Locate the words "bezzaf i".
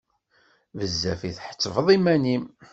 0.77-1.31